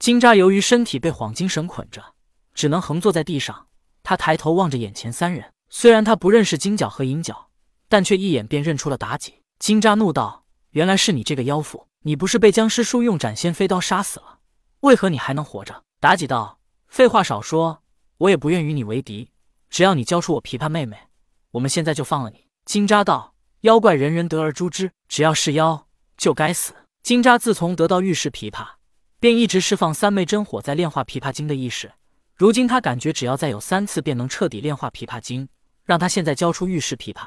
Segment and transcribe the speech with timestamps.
[0.00, 2.02] 金吒由于身体被黄金绳捆着，
[2.54, 3.66] 只能横坐在地上。
[4.02, 7.50] 他抬头望着眼前三人，虽然他不认识金角和银角，
[7.86, 9.42] 但却一眼便认出了妲己。
[9.58, 11.86] 金吒怒道：“原来是你这个妖妇！
[12.04, 14.38] 你不是被僵尸叔用斩仙飞刀杀死了？
[14.80, 16.58] 为何你还能活着？”妲己道
[16.88, 17.82] ：“废话少说，
[18.16, 19.30] 我也不愿与你为敌。
[19.68, 20.96] 只要你交出我琵琶妹妹，
[21.50, 25.86] 我们现在就放了你。”金吒道：“妖怪人人得而诛之，只要是妖
[26.16, 26.72] 就该死。”
[27.04, 28.66] 金吒自从得到玉石琵琶，
[29.20, 31.92] 便一直释放三昧真火在炼化琵琶精的意识。
[32.34, 35.48] 如今他感觉只要再有三次，便能彻底炼化琵琶精。
[35.84, 37.22] 让他现在交出玉石琵琶，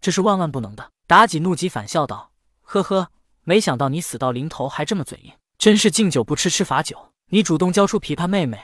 [0.00, 0.90] 这是万万不能的。
[1.08, 3.08] 妲己怒极反笑道：“呵呵，
[3.42, 7.08] 没想到你死到临头还这么嘴硬，真是敬酒不吃吃罚酒。
[7.30, 8.60] 你主动交出琵琶妹妹，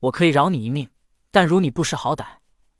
[0.00, 0.86] 我可以饶你一命；
[1.30, 2.24] 但如你不识好歹，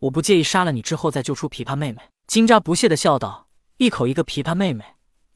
[0.01, 4.85] 我不介意杀了你之后再救出琵琶妹妹。”金吒不屑的笑道：“一口一个琵琶妹妹，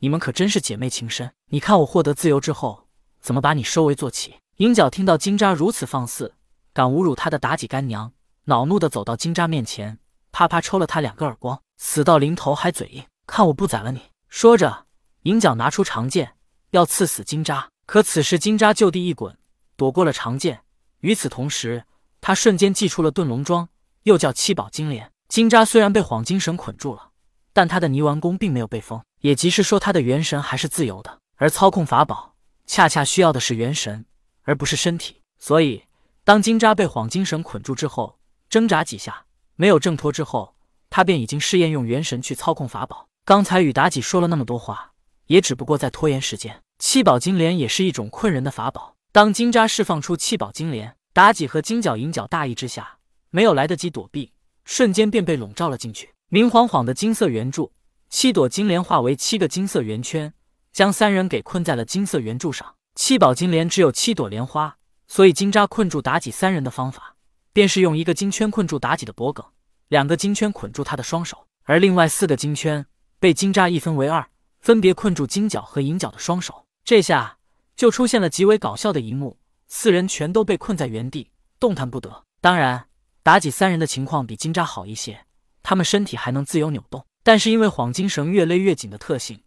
[0.00, 1.32] 你们可真是姐妹情深。
[1.50, 2.88] 你看我获得自由之后，
[3.22, 6.34] 怎么把你收为坐骑？”银角听到金吒如此放肆。
[6.74, 8.12] 敢侮辱他的妲己干娘，
[8.44, 9.98] 恼怒的走到金吒面前，
[10.30, 11.60] 啪啪抽了他两个耳光。
[11.76, 14.02] 死到临头还嘴硬，看我不宰了你！
[14.28, 14.86] 说着，
[15.22, 16.34] 银角拿出长剑
[16.70, 19.36] 要刺死金吒，可此时金吒就地一滚，
[19.76, 20.62] 躲过了长剑。
[21.00, 21.84] 与此同时，
[22.20, 23.68] 他瞬间祭出了遁龙桩，
[24.04, 25.10] 又叫七宝金莲。
[25.28, 27.10] 金吒虽然被幌金绳捆住了，
[27.52, 31.18] 但他的泥丸宫并没有被封，也即是说他的元神还是自由的。
[31.36, 32.31] 而操控法宝，
[32.66, 34.04] 恰恰需要的是元神，
[34.42, 35.84] 而不是身体，所以。
[36.24, 38.16] 当金吒被幌金绳捆住之后，
[38.48, 40.54] 挣扎几下没有挣脱之后，
[40.88, 43.08] 他便已经试验用元神去操控法宝。
[43.24, 44.92] 刚才与妲己说了那么多话，
[45.26, 46.62] 也只不过在拖延时间。
[46.78, 48.94] 七宝金莲也是一种困人的法宝。
[49.10, 52.98] 当金吒释放出七宝金莲，妲己和金角银角大意之下，
[53.30, 54.32] 没有来得及躲避，
[54.64, 56.10] 瞬间便被笼罩了进去。
[56.28, 57.72] 明晃晃的金色圆柱，
[58.08, 60.32] 七朵金莲化为七个金色圆圈，
[60.72, 62.74] 将三人给困在了金色圆柱上。
[62.94, 64.78] 七宝金莲只有七朵莲花。
[65.08, 67.16] 所以金吒困住妲己三人的方法，
[67.52, 69.44] 便是用一个金圈困住妲己的脖颈，
[69.88, 72.86] 两个金圈捆住他的双手，而另外四个金圈
[73.18, 74.26] 被金吒一分为二，
[74.60, 76.64] 分别困住金角和银角的双手。
[76.82, 77.36] 这下
[77.76, 81.30] 就出现了极为搞笑的一幕：四人全都被困在原地，
[81.60, 82.24] 动弹不得。
[82.40, 82.86] 当然，
[83.22, 85.26] 妲己三人的情况比金吒好一些，
[85.62, 89.42] 他们身体还能自由扭动，但是因为黄金绳越勒越紧的特性，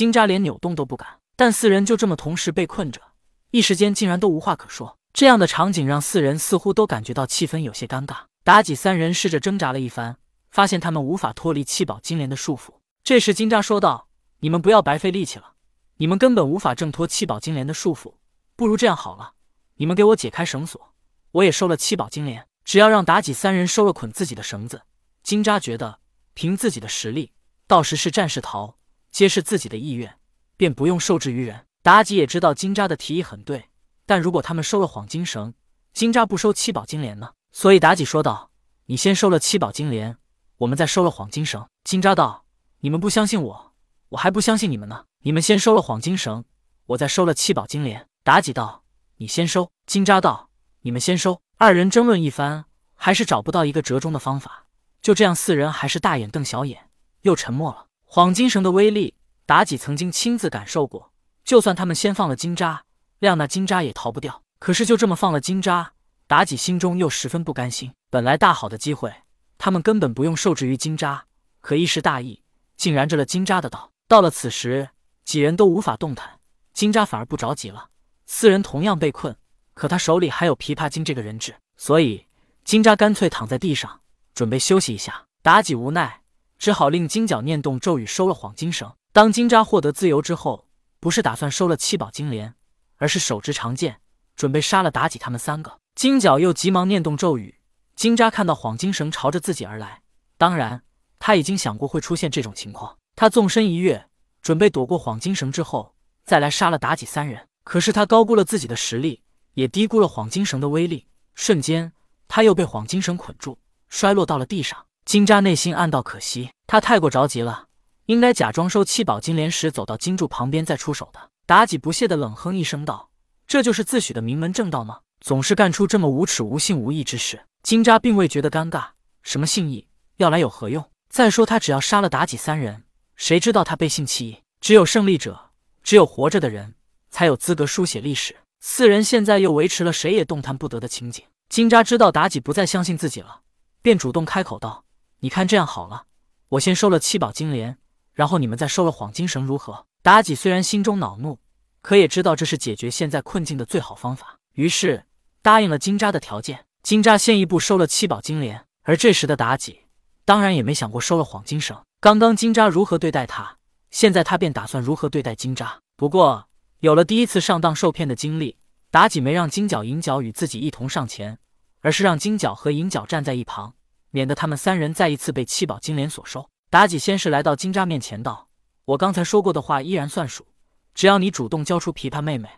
[0.00, 1.18] 金吒连扭动都不敢。
[1.36, 3.02] 但四人就这么同时被困着，
[3.50, 4.96] 一时间竟然都无话可说。
[5.12, 8.20] 这样的场景让四人似乎都感觉到气氛有些尴尬。
[8.46, 10.16] 妲己三人试着挣扎了一番，
[10.50, 12.70] 发现他们无法脱离七宝金莲的束缚。
[13.04, 14.08] 这时金吒说道
[14.40, 15.52] ：“你们不要白费力气了，
[15.98, 18.14] 你们根本无法挣脱七宝金莲的束缚。
[18.56, 19.32] 不如这样好了，
[19.74, 20.94] 你们给我解开绳索，
[21.32, 22.46] 我也收了七宝金莲。
[22.64, 24.80] 只要让妲己三人收了捆自己的绳子，
[25.22, 25.98] 金吒觉得
[26.32, 27.32] 凭自己的实力，
[27.66, 28.76] 到时是战是逃，
[29.10, 30.18] 皆是自己的意愿，
[30.56, 31.66] 便不用受制于人。
[31.82, 33.66] 妲己也知道金吒的提议很对。”
[34.06, 35.54] 但如果他们收了幌金绳，
[35.92, 37.30] 金吒不收七宝金莲呢？
[37.52, 38.50] 所以妲己说道
[38.86, 40.16] ：“你先收了七宝金莲，
[40.58, 42.44] 我们再收了幌金绳。”金吒道
[42.80, 43.72] ：“你们不相信我，
[44.10, 45.04] 我还不相信你们呢。
[45.20, 46.44] 你们先收了幌金绳，
[46.86, 48.82] 我再收了七宝金莲。”妲己道
[49.18, 50.50] ：“你先收。”金吒道
[50.82, 54.66] ：“你们先收。”二人争论一番，还是找不到一个折中的方法。
[55.00, 56.90] 就这样，四人还是大眼瞪小眼，
[57.22, 57.86] 又沉默了。
[58.12, 59.14] 黄金绳的威力，
[59.46, 61.12] 妲己曾经亲自感受过。
[61.44, 62.80] 就算他们先放了金吒。
[63.20, 65.90] 亮那金吒也逃不掉，可是就这么放了金吒，
[66.26, 67.92] 妲己心中又十分不甘心。
[68.10, 69.14] 本来大好的机会，
[69.58, 71.20] 他们根本不用受制于金吒，
[71.60, 72.42] 可一时大意，
[72.76, 73.92] 竟然着了金吒的道。
[74.08, 74.88] 到了此时，
[75.24, 76.40] 几人都无法动弹，
[76.72, 77.90] 金吒反而不着急了。
[78.26, 79.36] 四人同样被困，
[79.74, 82.26] 可他手里还有琵琶精这个人质，所以
[82.64, 84.00] 金吒干脆躺在地上
[84.34, 85.26] 准备休息一下。
[85.44, 86.19] 妲己无奈，
[86.60, 88.92] 只好令金角念动咒语收了黄金绳。
[89.12, 90.68] 当金吒获得自由之后，
[91.00, 92.54] 不是打算收了七宝金莲。
[92.98, 93.98] 而是手执长剑，
[94.36, 95.78] 准备杀了妲己他们三个。
[95.94, 97.58] 金角又急忙念动咒语。
[97.96, 100.02] 金吒看到黄金绳朝着自己而来，
[100.36, 100.82] 当然
[101.18, 102.98] 他已经想过会出现这种情况。
[103.16, 104.06] 他纵身一跃，
[104.42, 105.94] 准备躲过黄金绳之后
[106.24, 107.48] 再来杀了妲己三人。
[107.64, 109.22] 可是他高估了自己的实力，
[109.54, 111.06] 也低估了黄金绳的威力。
[111.34, 111.90] 瞬间，
[112.28, 113.58] 他又被黄金绳捆住，
[113.88, 114.84] 摔落到了地上。
[115.10, 117.64] 金吒内心暗道可惜，他太过着急了，
[118.06, 121.18] 应该假装收七宝金莲时走到金柱旁边再出手的。
[121.48, 123.10] 妲己不屑的冷哼一声道
[123.44, 125.00] ：“这就是自诩的名门正道吗？
[125.20, 128.84] 总是干出这么无耻、无信、无义之事。”金吒并未觉得尴尬，
[129.24, 130.88] 什么信义要来有何用？
[131.08, 132.84] 再说他只要杀了妲己三人，
[133.16, 134.38] 谁知道他背信弃义？
[134.60, 135.50] 只有胜利者，
[135.82, 136.76] 只有活着的人，
[137.10, 138.36] 才有资格书写历史。
[138.60, 141.24] 四人现在又维持了谁也动弹不得的情景。
[141.48, 143.40] 金吒知道妲己不再相信自己了，
[143.82, 144.84] 便主动开口道
[145.20, 146.04] ：“你看这样好了，
[146.48, 147.78] 我先收了七宝金莲，
[148.12, 151.38] 然后你们再收了黄金绳，如何？”妲己虽然心中恼怒，
[151.82, 155.04] 可也知道这是解决现在困境的最好方法，于是
[155.42, 156.64] 答应了金吒的条件。
[156.82, 159.80] 金吒先一步收了七宝金莲，而这时的妲己
[160.24, 161.78] 当然也没想过收了黄金绳。
[162.00, 163.58] 刚刚金吒如何对待他，
[163.90, 165.70] 现在他便打算如何对待金吒。
[165.96, 168.56] 不过有了第一次上当受骗的经历，
[168.90, 171.38] 妲己没让金角、银角与自己一同上前，
[171.80, 173.74] 而是让金角和银角站在一旁，
[174.10, 176.48] 免得他们三人再一次被七宝金莲所收。
[176.70, 178.48] 妲己先是来到金吒面前道
[178.86, 180.46] ：“我刚才说过的话依然算数，
[180.94, 182.48] 只要你主动交出琵琶妹妹，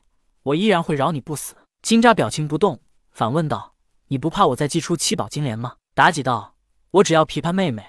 [0.43, 3.75] 我依然会饶你不死。”金吒表情不动，反问道。
[4.09, 5.77] 你不怕我再祭出七宝金莲吗？
[5.95, 6.55] 妲己道
[6.93, 7.83] ：“我只要琵琶妹妹，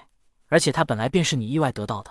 [0.48, 2.10] 而且她本来便是你意外得到的，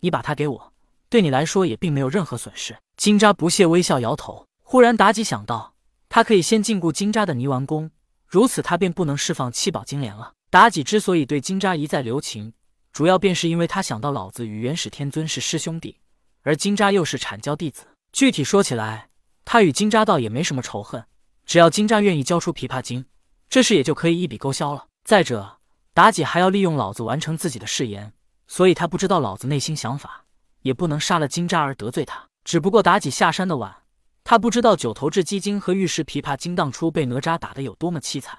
[0.00, 0.72] 你把她给我，
[1.08, 4.46] 对你来说也并没有任何损失。”金吒不屑微笑，摇头。
[4.62, 5.74] 忽然，妲己想到，
[6.08, 7.90] 他可以先禁锢金吒的泥丸宫，
[8.26, 10.34] 如此他便不能释放七宝金莲了。
[10.54, 12.52] 妲己之所以对金吒一再留情，
[12.92, 15.98] 主要便是因为他想到老子与元始天尊是师兄弟，
[16.42, 17.88] 而金吒又是阐教弟子。
[18.12, 19.08] 具体说起来，
[19.44, 21.04] 他与金吒倒也没什么仇恨，
[21.44, 23.04] 只要金吒愿意交出琵琶精。
[23.48, 24.86] 这事也就可以一笔勾销了。
[25.02, 25.58] 再者，
[25.92, 28.12] 妲己还要利用老子完成自己的誓言，
[28.46, 30.24] 所以他不知道老子内心想法，
[30.62, 32.28] 也不能杀了金吒而得罪他。
[32.44, 33.74] 只不过妲己下山的晚，
[34.22, 38.38] 他不知道九头雉鸡精和玉石琵琶精当初被哪吒打得有多么凄惨，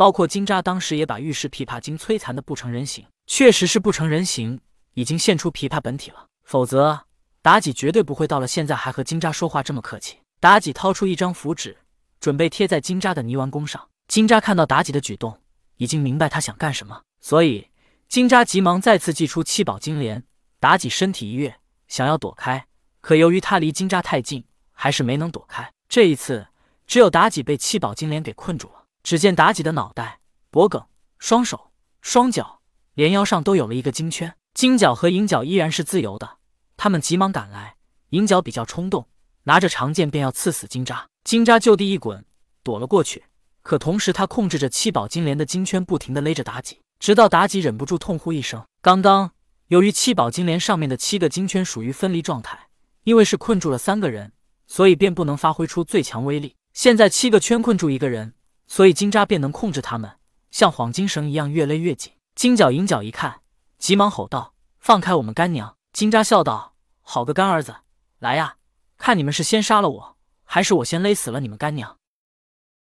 [0.00, 3.04] 包括金吒当时也把玉石琵琶精摧残的不成人形。
[3.26, 4.58] 确实是不成人形，
[4.94, 6.24] 已经现出琵琶本体了。
[6.42, 7.04] 否则，
[7.42, 10.16] 妲己绝对不会到了现在还和金吒说话这么客气。
[10.40, 11.76] 妲己掏出一张符纸，
[12.18, 13.88] 准备贴在金吒的泥丸宫上。
[14.08, 15.38] 金吒看到妲己的举动，
[15.76, 17.68] 已经明白他想干什么，所以
[18.08, 20.24] 金吒急忙再次祭出七宝金莲。
[20.62, 21.54] 妲己身体一跃，
[21.88, 22.64] 想要躲开，
[23.02, 24.42] 可由于他离金吒太近，
[24.72, 25.70] 还是没能躲开。
[25.90, 26.46] 这一次，
[26.86, 28.79] 只有妲己被七宝金莲给困住了。
[29.02, 30.20] 只见妲己的脑袋、
[30.50, 30.82] 脖颈、
[31.18, 31.70] 双手、
[32.00, 32.60] 双脚，
[32.94, 34.34] 连腰上都有了一个金圈。
[34.54, 36.38] 金角和银角依然是自由的，
[36.76, 37.76] 他们急忙赶来。
[38.10, 39.08] 银角比较冲动，
[39.44, 41.04] 拿着长剑便要刺死金吒。
[41.22, 42.24] 金吒就地一滚，
[42.62, 43.24] 躲了过去。
[43.62, 48.64] 可同时，他控制着七宝金莲的金圈，不停地勒着妲己，直到妲己忍不住痛呼一声。
[48.82, 49.32] 刚刚
[49.68, 52.68] 由于七宝金莲上面的七个金圈属于分离状态，
[53.04, 54.32] 因为是困住了三个人，
[54.66, 56.56] 所以便不能发挥出最强威力。
[56.72, 58.34] 现在七个圈困住一个人，
[58.70, 60.12] 所以金吒便能控制他们，
[60.52, 62.12] 像黄金绳一样越勒越紧。
[62.36, 63.40] 金角银角一看，
[63.78, 67.74] 急忙吼道：“放开我们干娘！”金吒笑道：“好个干儿子，
[68.20, 68.54] 来呀，
[68.96, 71.96] 看你们是先杀了我，还是我先勒死了你们干娘。”